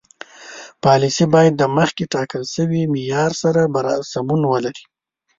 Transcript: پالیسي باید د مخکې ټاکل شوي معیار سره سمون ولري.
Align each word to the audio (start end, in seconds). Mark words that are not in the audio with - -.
پالیسي 0.83 1.25
باید 1.33 1.53
د 1.57 1.63
مخکې 1.77 2.03
ټاکل 2.13 2.43
شوي 2.55 2.81
معیار 2.93 3.31
سره 3.41 3.61
سمون 4.11 4.41
ولري. 4.51 4.83